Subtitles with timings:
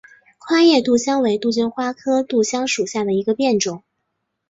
[0.39, 3.83] 宽叶杜香为杜鹃花科杜香属下的一个变种。